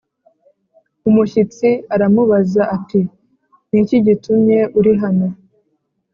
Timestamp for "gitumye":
4.05-4.59